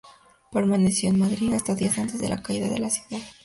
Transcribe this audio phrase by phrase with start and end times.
[0.51, 3.21] Permaneció en Madrid hasta días antes de la caída de la ciudad.